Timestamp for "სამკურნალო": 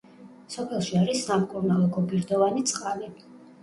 1.29-1.93